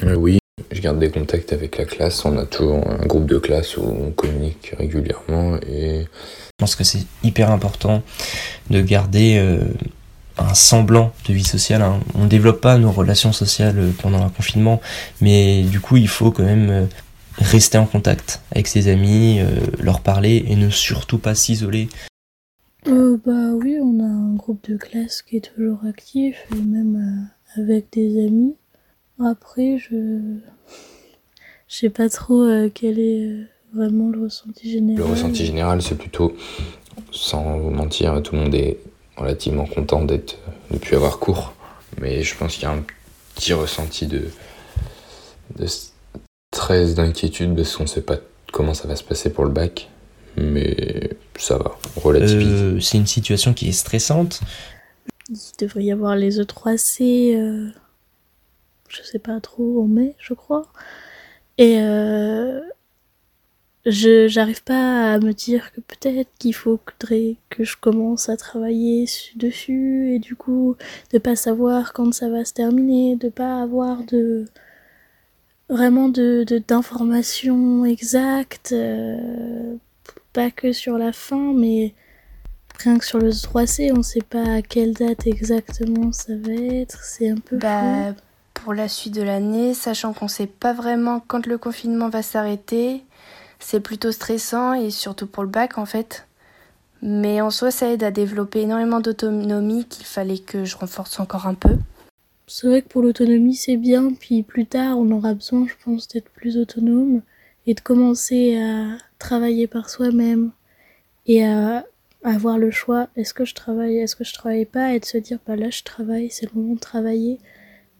Euh, 0.05 0.15
oui, 0.15 0.39
Je 0.71 0.81
garde 0.81 0.99
des 0.99 1.11
contacts 1.11 1.53
avec 1.53 1.79
la 1.79 1.85
classe, 1.85 2.25
on 2.25 2.37
a 2.39 2.47
toujours 2.47 2.87
un 2.87 3.07
groupe 3.07 3.27
de 3.27 3.39
classe 3.39 3.77
où 3.77 3.83
on 3.83 4.11
communique 4.11 4.75
régulièrement 4.79 5.57
et... 5.67 6.05
Je 6.05 6.65
pense 6.65 6.77
que 6.77 6.85
c'est 6.85 7.05
hyper 7.25 7.51
important 7.51 8.03
de 8.71 8.81
garder 8.83 9.39
euh, 9.39 9.65
un 10.39 10.55
semblant 10.55 11.13
de 11.29 11.33
vie 11.33 11.45
sociale. 11.45 11.83
Hein. 11.83 12.01
On 12.15 12.25
ne 12.25 12.29
développe 12.29 12.61
pas 12.61 12.79
nos 12.79 12.91
relations 12.91 13.33
sociales 13.33 13.79
euh, 13.79 13.91
pendant 14.01 14.25
un 14.25 14.29
confinement, 14.29 14.81
mais 15.21 15.63
du 15.63 15.81
coup 15.81 15.97
il 15.97 16.09
faut 16.09 16.31
quand 16.31 16.45
même 16.45 16.71
euh, 16.71 16.87
rester 17.39 17.79
en 17.79 17.87
contact 17.87 18.41
avec 18.51 18.67
ses 18.67 18.89
amis, 18.89 19.41
leur 19.79 20.01
parler 20.01 20.45
et 20.49 20.55
ne 20.55 20.69
surtout 20.69 21.19
pas 21.19 21.35
s'isoler. 21.35 21.89
Euh, 22.89 23.17
bah 23.25 23.53
oui, 23.55 23.79
on 23.81 24.01
a 24.01 24.07
un 24.07 24.35
groupe 24.35 24.69
de 24.69 24.77
classe 24.77 25.23
qui 25.23 25.37
est 25.37 25.53
toujours 25.55 25.79
actif, 25.89 26.37
et 26.53 26.61
même 26.61 27.29
avec 27.57 27.87
des 27.93 28.27
amis. 28.27 28.55
Après, 29.19 29.79
je 29.79 30.39
je 31.73 31.79
sais 31.79 31.89
pas 31.89 32.11
trop 32.11 32.43
euh, 32.43 32.69
quel 32.73 32.99
est 32.99 33.25
euh, 33.25 33.45
vraiment 33.73 34.11
le 34.11 34.25
ressenti 34.25 34.71
général. 34.71 35.03
Le 35.07 35.11
ressenti 35.11 35.47
général, 35.47 35.81
c'est 35.81 35.97
plutôt, 35.97 36.37
sans 37.11 37.59
vous 37.59 37.71
mentir, 37.71 38.21
tout 38.23 38.35
le 38.35 38.43
monde 38.43 38.55
est 38.55 38.77
relativement 39.17 39.67
content 39.67 40.05
d'être, 40.05 40.39
de 40.71 40.79
plus 40.79 40.97
avoir 40.97 41.19
cours. 41.19 41.53
Mais 42.01 42.23
je 42.23 42.37
pense 42.37 42.55
qu'il 42.55 42.63
y 42.65 42.67
a 42.67 42.73
un 42.73 42.85
petit 43.35 43.53
ressenti 43.53 44.07
de, 44.07 44.31
de 45.59 45.67
stress, 46.55 46.95
d'inquiétude, 46.95 47.55
parce 47.55 47.77
qu'on 47.77 47.85
ne 47.85 47.89
sait 47.89 48.03
pas 48.03 48.17
comment 48.53 48.75
ça 48.75 48.89
va 48.89 48.97
se 48.97 49.05
passer 49.05 49.33
pour 49.33 49.45
le 49.45 49.51
bac. 49.51 49.89
Mais 50.37 51.11
ça 51.37 51.59
va, 51.59 51.77
relativement. 51.97 52.77
Euh, 52.77 52.81
c'est 52.81 52.97
une 52.97 53.07
situation 53.07 53.53
qui 53.53 53.69
est 53.69 53.73
stressante. 53.73 54.41
Il 55.29 55.37
devrait 55.59 55.85
y 55.85 55.93
avoir 55.93 56.17
les 56.17 56.41
E3C. 56.41 57.37
Euh 57.37 57.71
je 58.93 59.03
sais 59.03 59.19
pas 59.19 59.41
trop, 59.41 59.83
en 59.83 59.89
mai, 59.89 60.15
je 60.19 60.35
crois. 60.35 60.67
Et 61.59 61.79
euh, 61.79 62.61
je 63.85 64.29
j'arrive 64.29 64.63
pas 64.63 65.13
à 65.13 65.19
me 65.19 65.33
dire 65.33 65.73
que 65.73 65.81
peut-être 65.81 66.31
qu'il 66.39 66.55
faudrait 66.55 67.37
que 67.51 67.65
je 67.65 67.77
commence 67.77 68.29
à 68.29 68.37
travailler 68.37 69.07
dessus 69.37 70.15
et 70.15 70.19
du 70.19 70.37
coup 70.37 70.77
de 71.13 71.19
pas 71.19 71.37
savoir 71.37 71.93
quand 71.93 72.13
ça 72.15 72.29
va 72.29 72.45
se 72.45 72.53
terminer, 72.53 73.17
de 73.17 73.29
pas 73.29 73.61
avoir 73.61 74.05
de 74.05 74.47
vraiment 75.69 76.09
de 76.09 76.45
d'informations 76.69 77.85
exactes, 77.85 78.73
euh, 78.73 79.75
pas 80.33 80.51
que 80.51 80.73
sur 80.73 80.99
la 80.99 81.13
fin, 81.13 81.53
mais 81.53 81.95
rien 82.79 82.99
que 82.99 83.05
sur 83.05 83.19
le 83.19 83.31
3C, 83.31 83.93
on 83.97 84.03
sait 84.03 84.23
pas 84.23 84.57
à 84.57 84.63
quelle 84.63 84.93
date 84.95 85.27
exactement 85.27 86.13
ça 86.13 86.35
va 86.37 86.53
être, 86.53 87.03
c'est 87.03 87.31
un 87.31 87.37
peu 87.37 87.57
bah, 87.57 88.15
pour 88.55 88.75
la 88.75 88.89
suite 88.89 89.15
de 89.15 89.23
l'année, 89.23 89.75
sachant 89.75 90.13
qu'on 90.13 90.29
sait 90.29 90.47
pas 90.47 90.73
vraiment 90.73 91.21
quand 91.27 91.47
le 91.47 91.59
confinement 91.59 92.09
va 92.09 92.23
s'arrêter. 92.23 93.03
C'est 93.63 93.81
plutôt 93.81 94.13
stressant 94.13 94.75
et 94.75 94.91
surtout 94.91 95.27
pour 95.27 95.45
le 95.45 95.49
bac 95.49 95.79
en 95.79 95.87
fait. 95.87 96.27
Mais 97.01 97.41
en 97.41 97.51
soi, 97.51 97.71
ça 97.71 97.91
aide 97.91 98.05
à 98.05 98.11
développer 98.11 98.61
énormément 98.61 99.01
d'autonomie 99.01 99.87
qu'il 99.87 100.05
fallait 100.05 100.39
que 100.39 100.65
je 100.65 100.77
renforce 100.77 101.19
encore 101.19 101.47
un 101.47 101.55
peu. 101.55 101.77
C'est 102.47 102.67
vrai 102.67 102.83
que 102.83 102.89
pour 102.89 103.03
l'autonomie, 103.03 103.55
c'est 103.55 103.77
bien, 103.77 104.13
puis 104.13 104.43
plus 104.43 104.67
tard, 104.67 104.99
on 104.99 105.11
aura 105.11 105.33
besoin, 105.33 105.67
je 105.67 105.75
pense, 105.85 106.07
d'être 106.09 106.29
plus 106.31 106.59
autonome 106.59 107.23
et 107.67 107.75
de 107.75 107.81
commencer 107.81 108.57
à 108.61 108.99
travailler 109.19 109.67
par 109.67 109.89
soi-même 109.89 110.51
et 111.27 111.45
à 111.45 111.87
avoir 112.25 112.59
le 112.59 112.71
choix 112.71 113.09
est-ce 113.17 113.35
que 113.35 113.45
je 113.45 113.55
travaille, 113.55 113.99
est-ce 113.99 114.17
que 114.17 114.25
je 114.25 114.35
travaille 114.35 114.67
pas 114.67 114.93
et 114.93 115.01
de 115.01 115.05
se 115.05 115.19
dire 115.19 115.39
bah 115.47 115.57
là 115.57 115.71
je 115.71 115.83
travaille, 115.83 116.31
c'est 116.31 116.53
le 116.53 116.61
moment 116.61 116.75
de 116.75 116.81
travailler 116.81 117.39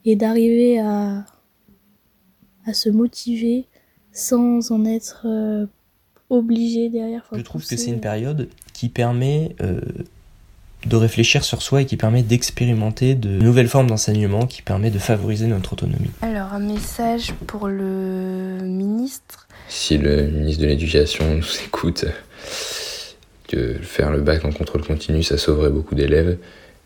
et 0.05 0.15
d'arriver 0.15 0.79
à, 0.79 1.25
à 2.65 2.73
se 2.73 2.89
motiver 2.89 3.67
sans 4.13 4.71
en 4.71 4.85
être 4.85 5.23
euh, 5.25 5.65
obligé 6.29 6.89
derrière. 6.89 7.23
Je 7.31 7.41
trouve 7.41 7.65
que 7.65 7.75
c'est 7.75 7.89
une 7.89 7.99
période 7.99 8.47
qui 8.73 8.89
permet 8.89 9.55
euh, 9.61 9.81
de 10.85 10.95
réfléchir 10.95 11.43
sur 11.43 11.61
soi 11.61 11.81
et 11.81 11.85
qui 11.85 11.97
permet 11.97 12.23
d'expérimenter 12.23 13.15
de 13.15 13.29
nouvelles 13.29 13.67
formes 13.67 13.87
d'enseignement, 13.87 14.45
qui 14.45 14.61
permet 14.61 14.91
de 14.91 14.99
favoriser 14.99 15.47
notre 15.47 15.73
autonomie. 15.73 16.11
Alors 16.21 16.53
un 16.53 16.59
message 16.59 17.33
pour 17.47 17.67
le 17.67 18.59
ministre. 18.61 19.47
Si 19.67 19.97
le 19.97 20.27
ministre 20.27 20.61
de 20.61 20.67
l'Éducation 20.67 21.35
nous 21.35 21.63
écoute, 21.65 22.05
que 23.47 23.75
faire 23.81 24.11
le 24.11 24.21
bac 24.21 24.45
en 24.45 24.51
contrôle 24.51 24.85
continu, 24.85 25.23
ça 25.23 25.37
sauverait 25.37 25.69
beaucoup 25.69 25.95
d'élèves 25.95 26.37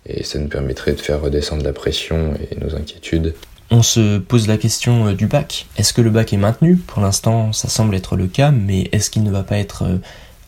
et 0.05 0.23
ça 0.23 0.39
nous 0.39 0.47
permettrait 0.47 0.93
de 0.93 1.01
faire 1.01 1.21
redescendre 1.21 1.63
la 1.63 1.73
pression 1.73 2.33
et 2.51 2.55
nos 2.59 2.75
inquiétudes. 2.75 3.33
On 3.69 3.83
se 3.83 4.17
pose 4.17 4.47
la 4.47 4.57
question 4.57 5.07
euh, 5.07 5.13
du 5.13 5.27
bac. 5.27 5.67
Est-ce 5.77 5.93
que 5.93 6.01
le 6.01 6.09
bac 6.09 6.31
est 6.31 6.37
maintenu? 6.37 6.77
Pour 6.77 7.01
l'instant, 7.01 7.51
ça 7.51 7.67
semble 7.67 7.95
être 7.95 8.15
le 8.15 8.27
cas, 8.27 8.51
mais 8.51 8.89
est-ce 8.91 9.09
qu'il 9.09 9.23
ne 9.23 9.31
va 9.31 9.43
pas 9.43 9.57
être 9.57 9.83
euh, 9.83 9.97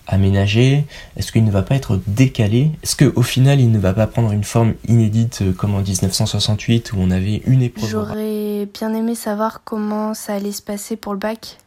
aménagé? 0.07 0.85
Est-ce 1.17 1.31
qu'il 1.33 1.43
ne 1.43 1.51
va 1.51 1.61
pas 1.61 1.75
être 1.75 1.99
décalé? 2.07 2.71
Est-ce 2.81 2.95
qu'au 2.95 3.21
final, 3.21 3.59
il 3.59 3.71
ne 3.71 3.79
va 3.79 3.93
pas 3.93 4.07
prendre 4.07 4.31
une 4.31 4.45
forme 4.45 4.73
inédite 4.87 5.39
euh, 5.41 5.51
comme 5.51 5.75
en 5.75 5.81
1968 5.81 6.93
où 6.93 6.97
on 6.99 7.11
avait 7.11 7.41
une 7.45 7.61
épreuve 7.61 7.89
J'aurais 7.89 8.67
bien 8.73 8.93
aimé 8.93 9.15
savoir 9.15 9.63
comment 9.65 10.13
ça 10.13 10.35
allait 10.35 10.53
se 10.53 10.61
passer 10.61 10.95
pour 10.95 11.13
le 11.13 11.19
bac, 11.19 11.57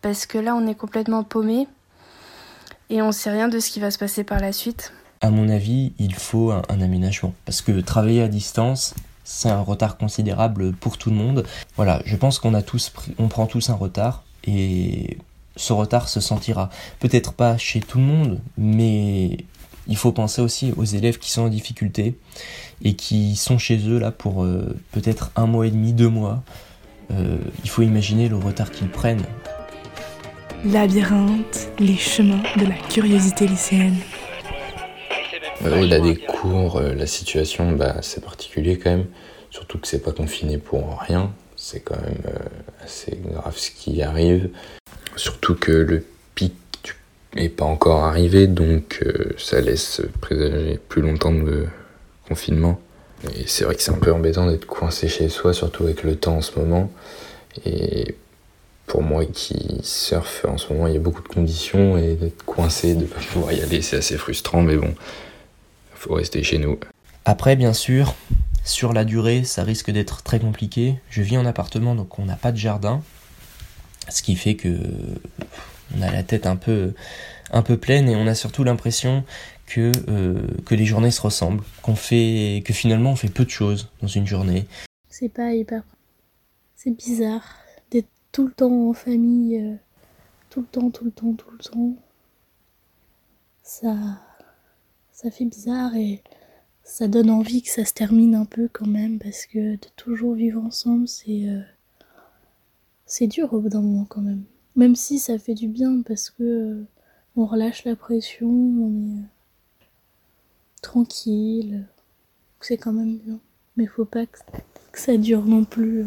parce 0.00 0.24
que 0.24 0.38
là, 0.38 0.54
on 0.54 0.66
est 0.66 0.74
complètement 0.74 1.22
paumé 1.22 1.68
et 2.88 3.02
on 3.02 3.12
sait 3.12 3.30
rien 3.30 3.48
de 3.48 3.58
ce 3.60 3.70
qui 3.70 3.80
va 3.80 3.90
se 3.90 3.98
passer 3.98 4.24
par 4.24 4.40
la 4.40 4.52
suite 4.52 4.92
à 5.24 5.30
mon 5.30 5.48
avis, 5.48 5.92
il 5.98 6.14
faut 6.14 6.50
un, 6.50 6.62
aménagement. 6.68 7.32
Parce 7.46 7.62
que 7.62 7.80
travailler 7.80 8.20
à 8.22 8.28
distance, 8.28 8.94
c'est 9.24 9.48
un 9.48 9.60
retard 9.60 9.96
considérable 9.96 10.72
pour 10.72 10.98
tout 10.98 11.10
le 11.10 11.16
monde. 11.16 11.44
Voilà, 11.76 12.02
je 12.04 12.16
pense 12.16 12.38
qu'on 12.38 12.54
a 12.54 12.62
tous 12.62 12.92
on 13.18 13.28
prend 13.28 13.46
tous 13.46 13.70
un 13.70 13.74
retard 13.74 14.22
et 14.46 15.18
ce 15.56 15.72
retard 15.72 16.08
se 16.08 16.20
sentira 16.20 16.70
peut-être 17.00 17.32
pas 17.32 17.56
chez 17.56 17.80
tout 17.80 17.98
le 17.98 18.04
monde, 18.04 18.40
mais 18.58 19.38
il 19.86 19.96
faut 19.96 20.12
penser 20.12 20.40
aussi 20.42 20.72
aux 20.76 20.84
élèves 20.84 21.18
qui 21.18 21.30
sont 21.30 21.42
en 21.42 21.48
difficulté 21.48 22.16
et 22.82 22.94
qui 22.94 23.36
sont 23.36 23.58
chez 23.58 23.78
eux 23.88 23.98
là 23.98 24.10
pour 24.10 24.44
euh, 24.44 24.76
peut-être 24.92 25.30
un 25.36 25.46
mois 25.46 25.66
et 25.66 25.70
demi, 25.70 25.92
deux 25.92 26.08
mois. 26.08 26.42
Euh, 27.10 27.36
il 27.62 27.70
faut 27.70 27.82
imaginer 27.82 28.28
le 28.28 28.36
retard 28.36 28.70
qu'ils 28.70 28.88
prennent. 28.88 29.24
Labyrinthe, 30.64 31.68
les 31.78 31.96
chemins 31.96 32.42
de 32.56 32.64
la 32.64 32.76
curiosité 32.88 33.46
lycéenne. 33.46 33.98
Euh, 35.64 35.80
il 35.82 35.92
a 35.92 36.00
des 36.00 36.16
cours, 36.16 36.76
euh, 36.76 36.94
la 36.94 37.06
situation, 37.06 37.72
bah, 37.72 37.96
c'est 38.02 38.22
particulier 38.22 38.78
quand 38.78 38.90
même. 38.90 39.06
Surtout 39.50 39.78
que 39.78 39.86
c'est 39.86 40.02
pas 40.02 40.12
confiné 40.12 40.58
pour 40.58 41.00
rien. 41.00 41.32
C'est 41.56 41.80
quand 41.80 42.00
même 42.00 42.22
euh, 42.26 42.84
assez 42.84 43.18
grave 43.24 43.56
ce 43.56 43.70
qui 43.70 44.02
arrive. 44.02 44.50
Surtout 45.16 45.54
que 45.54 45.72
le 45.72 46.04
pic 46.34 46.54
n'est 47.34 47.48
pas 47.48 47.64
encore 47.64 48.04
arrivé, 48.04 48.46
donc 48.46 49.04
ça 49.38 49.60
laisse 49.60 50.02
présager 50.20 50.78
plus 50.88 51.02
longtemps 51.02 51.32
de 51.32 51.66
confinement. 52.28 52.80
Et 53.36 53.44
c'est 53.46 53.64
vrai 53.64 53.74
que 53.74 53.82
c'est 53.82 53.92
un 53.92 53.98
peu 53.98 54.12
embêtant 54.12 54.46
d'être 54.48 54.66
coincé 54.66 55.08
chez 55.08 55.28
soi, 55.28 55.52
surtout 55.52 55.84
avec 55.84 56.02
le 56.02 56.16
temps 56.16 56.36
en 56.36 56.40
ce 56.40 56.58
moment. 56.58 56.90
Et 57.64 58.16
pour 58.86 59.02
moi 59.02 59.24
qui 59.24 59.80
surfe 59.82 60.44
en 60.44 60.58
ce 60.58 60.72
moment, 60.72 60.86
il 60.86 60.94
y 60.94 60.96
a 60.96 61.00
beaucoup 61.00 61.22
de 61.22 61.28
conditions 61.28 61.96
et 61.96 62.14
d'être 62.14 62.44
coincé, 62.44 62.94
de 62.94 63.02
ne 63.02 63.06
pas 63.06 63.20
pouvoir 63.32 63.52
y 63.52 63.60
aller, 63.60 63.82
c'est 63.82 63.96
assez 63.96 64.16
frustrant, 64.16 64.62
mais 64.62 64.76
bon, 64.76 64.94
faut 66.04 66.14
rester 66.14 66.42
chez 66.42 66.58
nous. 66.58 66.78
Après, 67.24 67.56
bien 67.56 67.72
sûr, 67.72 68.14
sur 68.64 68.92
la 68.92 69.04
durée, 69.04 69.44
ça 69.44 69.64
risque 69.64 69.90
d'être 69.90 70.22
très 70.22 70.38
compliqué. 70.38 70.96
Je 71.08 71.22
vis 71.22 71.38
en 71.38 71.46
appartement, 71.46 71.94
donc 71.94 72.18
on 72.18 72.26
n'a 72.26 72.36
pas 72.36 72.52
de 72.52 72.58
jardin, 72.58 73.02
ce 74.08 74.22
qui 74.22 74.36
fait 74.36 74.54
que 74.54 74.78
on 75.96 76.02
a 76.02 76.10
la 76.10 76.22
tête 76.22 76.46
un 76.46 76.56
peu, 76.56 76.92
un 77.52 77.62
peu 77.62 77.76
pleine 77.76 78.08
et 78.08 78.16
on 78.16 78.26
a 78.26 78.34
surtout 78.34 78.64
l'impression 78.64 79.24
que, 79.66 79.92
euh, 80.08 80.46
que 80.66 80.74
les 80.74 80.84
journées 80.84 81.10
se 81.10 81.20
ressemblent, 81.20 81.62
qu'on 81.82 81.94
fait, 81.94 82.62
que 82.64 82.74
finalement 82.74 83.12
on 83.12 83.16
fait 83.16 83.28
peu 83.28 83.44
de 83.44 83.50
choses 83.50 83.90
dans 84.02 84.08
une 84.08 84.26
journée. 84.26 84.66
C'est 85.08 85.28
pas 85.28 85.52
hyper, 85.52 85.82
c'est 86.74 86.90
bizarre 86.90 87.44
d'être 87.90 88.08
tout 88.32 88.46
le 88.46 88.52
temps 88.52 88.90
en 88.90 88.92
famille, 88.92 89.58
euh, 89.58 89.76
tout 90.50 90.60
le 90.60 90.66
temps, 90.66 90.90
tout 90.90 91.04
le 91.04 91.10
temps, 91.12 91.32
tout 91.32 91.50
le 91.50 91.58
temps. 91.58 91.96
Ça, 93.62 93.94
ça 95.14 95.30
fait 95.30 95.44
bizarre 95.44 95.94
et 95.94 96.22
ça 96.82 97.06
donne 97.06 97.30
envie 97.30 97.62
que 97.62 97.70
ça 97.70 97.84
se 97.84 97.94
termine 97.94 98.34
un 98.34 98.44
peu 98.44 98.68
quand 98.70 98.86
même 98.86 99.18
parce 99.20 99.46
que 99.46 99.76
de 99.76 99.88
toujours 99.96 100.34
vivre 100.34 100.62
ensemble 100.62 101.08
c'est 101.08 101.48
euh, 101.48 101.62
c'est 103.06 103.28
dur 103.28 103.54
au 103.54 103.60
bout 103.60 103.68
d'un 103.68 103.80
moment 103.80 104.06
quand 104.06 104.20
même. 104.20 104.42
Même 104.74 104.96
si 104.96 105.20
ça 105.20 105.38
fait 105.38 105.54
du 105.54 105.68
bien 105.68 106.02
parce 106.02 106.30
que 106.30 106.42
euh, 106.42 106.86
on 107.36 107.46
relâche 107.46 107.84
la 107.84 107.94
pression 107.94 108.48
on 108.48 108.90
est 108.90 109.20
euh, 109.20 109.84
tranquille 110.82 111.86
c'est 112.60 112.76
quand 112.76 112.92
même 112.92 113.18
bien. 113.18 113.38
Mais 113.76 113.86
faut 113.86 114.04
pas 114.04 114.26
que, 114.26 114.38
que 114.90 114.98
ça 114.98 115.16
dure 115.16 115.44
non 115.44 115.64
plus 115.64 116.06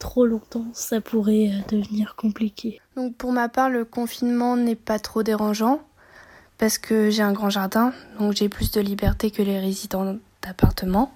trop 0.00 0.26
longtemps. 0.26 0.66
Ça 0.72 1.00
pourrait 1.00 1.52
devenir 1.68 2.16
compliqué. 2.16 2.80
Donc 2.96 3.14
pour 3.16 3.30
ma 3.30 3.48
part 3.48 3.70
le 3.70 3.84
confinement 3.84 4.56
n'est 4.56 4.74
pas 4.74 4.98
trop 4.98 5.22
dérangeant 5.22 5.80
parce 6.62 6.78
que 6.78 7.10
j'ai 7.10 7.22
un 7.22 7.32
grand 7.32 7.50
jardin, 7.50 7.92
donc 8.20 8.34
j'ai 8.34 8.48
plus 8.48 8.70
de 8.70 8.80
liberté 8.80 9.32
que 9.32 9.42
les 9.42 9.58
résidents 9.58 10.14
d'appartement. 10.42 11.12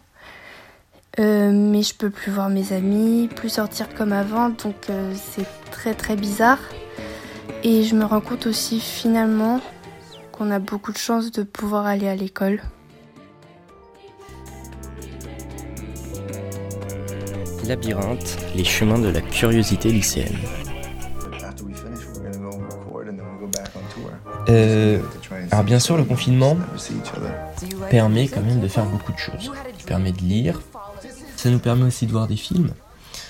Euh, 1.20 1.52
mais 1.52 1.82
je 1.82 1.94
peux 1.94 2.10
plus 2.10 2.32
voir 2.32 2.48
mes 2.48 2.72
amis, 2.72 3.28
plus 3.28 3.50
sortir 3.50 3.94
comme 3.94 4.12
avant, 4.12 4.48
donc 4.48 4.90
euh, 4.90 5.14
c'est 5.14 5.46
très 5.70 5.94
très 5.94 6.16
bizarre. 6.16 6.58
Et 7.62 7.84
je 7.84 7.94
me 7.94 8.04
rends 8.04 8.20
compte 8.20 8.48
aussi 8.48 8.80
finalement 8.80 9.60
qu'on 10.32 10.50
a 10.50 10.58
beaucoup 10.58 10.90
de 10.90 10.98
chance 10.98 11.30
de 11.30 11.44
pouvoir 11.44 11.86
aller 11.86 12.08
à 12.08 12.16
l'école. 12.16 12.60
Labyrinthe, 17.68 18.36
les 18.56 18.64
chemins 18.64 18.98
de 18.98 19.10
la 19.10 19.20
curiosité 19.20 19.92
lycéenne. 19.92 20.38
Euh, 24.48 25.00
alors 25.50 25.64
bien 25.64 25.78
sûr, 25.78 25.96
le 25.96 26.04
confinement 26.04 26.56
permet 27.90 28.28
quand 28.28 28.42
même 28.42 28.60
de 28.60 28.68
faire 28.68 28.86
beaucoup 28.86 29.12
de 29.12 29.18
choses. 29.18 29.50
Il 29.78 29.84
permet 29.84 30.12
de 30.12 30.20
lire, 30.20 30.60
ça 31.36 31.50
nous 31.50 31.58
permet 31.58 31.84
aussi 31.84 32.06
de 32.06 32.12
voir 32.12 32.26
des 32.26 32.36
films, 32.36 32.70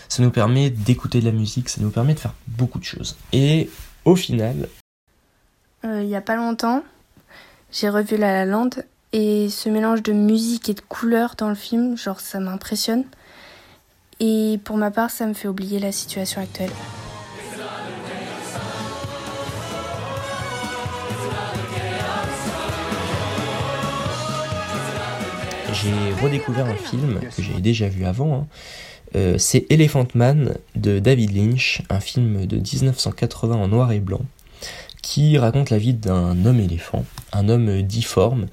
ça 0.09 0.23
nous 0.23 0.30
permet 0.30 0.71
d'écouter 0.71 1.21
de 1.21 1.26
la 1.26 1.33
musique, 1.33 1.68
ça 1.68 1.80
nous 1.80 1.90
permet 1.90 2.14
de 2.14 2.21
faire 2.21 2.35
beaucoup 2.47 2.78
de 2.78 2.85
choses. 2.85 3.16
Et 3.33 3.71
au 4.04 4.16
final... 4.16 4.68
Euh, 5.85 6.02
il 6.02 6.09
n'y 6.09 6.16
a 6.16 6.21
pas 6.21 6.37
longtemps, 6.37 6.83
j'ai 7.73 7.88
revu 7.88 8.16
La 8.16 8.33
La 8.33 8.45
Land 8.45 8.71
et 9.12 9.49
ce 9.49 9.68
mélange 9.68 10.02
de 10.02 10.12
musique 10.12 10.68
et 10.68 10.75
de 10.75 10.80
couleurs 10.80 11.35
dans 11.37 11.49
le 11.49 11.54
film, 11.54 11.97
genre 11.97 12.21
ça 12.21 12.40
m'impressionne. 12.40 13.04
Et 14.18 14.59
pour 14.64 14.76
ma 14.76 14.90
part, 14.90 15.11
ça 15.11 15.26
me 15.26 15.35
fait 15.35 15.49
oublier 15.49 15.78
la 15.78 15.92
situation 15.92 16.40
actuelle. 16.40 16.71
J'ai 25.73 26.23
redécouvert 26.23 26.67
un 26.67 26.75
film 26.75 27.21
que 27.35 27.43
j'ai 27.43 27.61
déjà 27.61 27.89
vu 27.89 28.05
avant. 28.05 28.35
Hein. 28.35 28.47
Euh, 29.15 29.37
c'est 29.39 29.67
Elephant 29.71 30.07
Man 30.15 30.57
de 30.75 30.99
David 30.99 31.37
Lynch, 31.37 31.83
un 31.91 32.01
film 32.01 32.47
de 32.47 32.57
1980 32.57 33.57
en 33.57 33.69
noir 33.69 33.93
et 33.93 34.01
blanc, 34.01 34.23
qui 35.03 35.39
raconte 35.39 35.71
la 35.71 35.79
vie 35.79 35.95
d'un 35.95 36.45
homme 36.45 36.61
éléphant, 36.61 37.05
un 37.33 37.49
homme 37.49 37.83
difforme, 37.83 38.47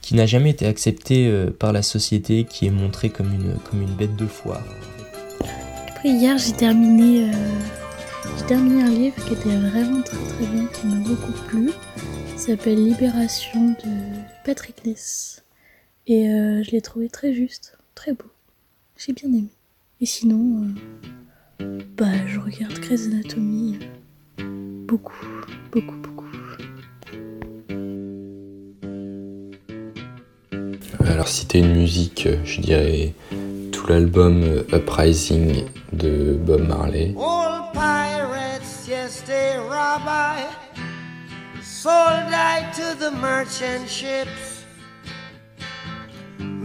qui 0.00 0.14
n'a 0.14 0.26
jamais 0.26 0.50
été 0.50 0.66
accepté 0.66 1.26
euh, 1.26 1.50
par 1.50 1.72
la 1.72 1.82
société, 1.82 2.44
qui 2.44 2.66
est 2.66 2.70
montré 2.70 3.10
comme 3.10 3.32
une, 3.32 3.54
comme 3.70 3.82
une 3.82 3.94
bête 3.94 4.16
de 4.16 4.26
foire. 4.26 4.64
Après, 5.88 6.08
hier, 6.08 6.38
j'ai 6.38 6.52
terminé, 6.52 7.28
euh, 7.28 7.32
j'ai 8.38 8.46
terminé 8.46 8.82
un 8.82 8.90
livre 8.90 9.16
qui 9.26 9.34
était 9.34 9.56
vraiment 9.56 10.02
très 10.02 10.16
très 10.16 10.46
bien, 10.46 10.66
qui 10.66 10.86
m'a 10.86 11.06
beaucoup 11.06 11.32
plu. 11.48 11.70
Il 12.32 12.38
s'appelle 12.38 12.82
Libération 12.82 13.70
de 13.84 13.90
Patrick 14.44 14.84
Ness. 14.86 15.42
Et 16.10 16.30
euh, 16.30 16.62
je 16.62 16.70
l'ai 16.70 16.80
trouvé 16.80 17.10
très 17.10 17.34
juste, 17.34 17.76
très 17.94 18.14
beau. 18.14 18.30
J'ai 18.96 19.12
bien 19.12 19.28
aimé. 19.28 19.50
Et 20.00 20.06
sinon, 20.06 20.64
euh, 21.60 21.80
bah, 21.98 22.26
je 22.26 22.40
regarde 22.40 22.72
Grey's 22.80 23.08
Anatomy 23.08 23.78
beaucoup, 24.38 25.26
beaucoup, 25.70 25.96
beaucoup. 25.96 26.24
Alors, 31.04 31.28
si 31.28 31.46
t'es 31.46 31.58
une 31.58 31.74
musique, 31.74 32.26
je 32.42 32.62
dirais 32.62 33.12
tout 33.70 33.86
l'album 33.86 34.64
Uprising 34.72 35.66
de 35.92 36.38
Bob 36.40 36.66
Marley. 36.66 37.14
All 37.18 37.70
pirates, 37.74 38.88
yes, 38.88 39.20
they 39.26 39.58
rabbi, 39.58 40.40
sold 41.62 42.32
I 42.32 42.64
to 42.76 42.94
the 42.98 43.10
merchant 43.10 43.86
ships. 43.86 44.47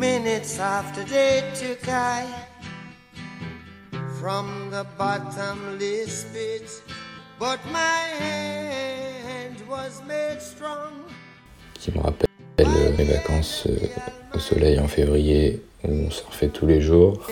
Minutes 0.03 0.59
after 0.59 1.01
they 1.05 1.41
took 1.55 1.87
I 1.87 2.25
from 4.19 4.69
the 4.69 4.85
bottomless 4.97 6.25
pit, 6.33 6.83
but 7.39 7.57
my 7.71 8.01
hand 8.19 9.55
was 9.65 10.01
made 10.05 10.41
strong. 10.41 10.91
Qui 11.79 11.91
me 11.91 12.01
rappelle 12.01 12.27
mes 12.97 13.05
vacances 13.05 13.65
euh, 13.67 13.77
au 14.35 14.39
soleil 14.39 14.77
en 14.77 14.89
février 14.89 15.61
où 15.85 16.07
on 16.07 16.11
surfait 16.11 16.49
tous 16.49 16.67
les 16.67 16.81
jours. 16.81 17.25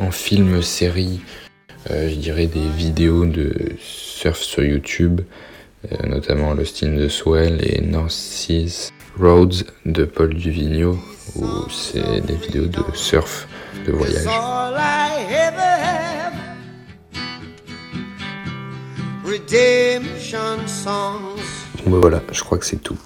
En 0.00 0.10
film, 0.10 0.60
série, 0.60 1.20
euh, 1.92 2.08
je 2.08 2.16
dirais 2.16 2.48
des 2.48 2.68
vidéos 2.68 3.26
de 3.26 3.76
surf 3.78 4.40
sur 4.40 4.64
YouTube, 4.64 5.20
euh, 5.84 6.06
notamment 6.08 6.52
Lost 6.52 6.82
in 6.82 6.96
the 6.96 7.08
Swell 7.08 7.60
et 7.62 7.80
North 7.80 8.10
Seas 8.10 8.90
Roads 9.18 9.64
de 9.84 10.04
Paul 10.04 10.34
Duvigneau, 10.34 10.98
où 11.36 11.46
c'est 11.70 12.20
des 12.20 12.36
vidéos 12.36 12.66
de 12.66 12.82
surf, 12.94 13.48
de 13.86 13.92
voyage. 13.92 14.24
Donc 21.76 21.86
bah 21.86 21.98
voilà, 22.00 22.22
je 22.32 22.42
crois 22.42 22.58
que 22.58 22.66
c'est 22.66 22.82
tout. 22.82 22.98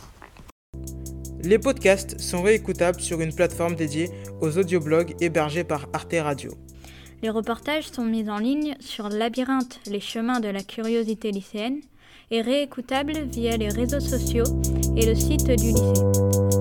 Les 1.42 1.58
podcasts 1.58 2.18
sont 2.20 2.42
réécoutables 2.42 3.00
sur 3.00 3.20
une 3.20 3.34
plateforme 3.34 3.74
dédiée 3.74 4.10
aux 4.40 4.56
audioblogs 4.56 5.14
hébergés 5.20 5.64
par 5.64 5.86
Arte 5.92 6.14
Radio. 6.18 6.52
Les 7.22 7.30
reportages 7.30 7.88
sont 7.90 8.04
mis 8.04 8.28
en 8.28 8.38
ligne 8.38 8.76
sur 8.80 9.08
Labyrinthe, 9.08 9.80
les 9.86 10.00
chemins 10.00 10.40
de 10.40 10.48
la 10.48 10.62
curiosité 10.62 11.30
lycéenne, 11.30 11.80
et 12.30 12.40
réécoutables 12.40 13.18
via 13.30 13.56
les 13.56 13.68
réseaux 13.68 14.00
sociaux 14.00 14.44
et 14.96 15.06
le 15.06 15.14
site 15.14 15.46
du 15.46 15.68
lycée. 15.68 16.54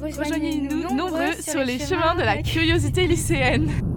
Rejoignez-nous 0.00 0.94
nombreux 0.94 1.32
sur 1.40 1.64
les 1.64 1.78
chemins 1.78 2.14
de 2.14 2.22
la 2.22 2.42
curiosité 2.42 3.06
lycéenne. 3.06 3.93